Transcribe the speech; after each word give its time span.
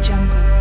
jungle. 0.00 0.51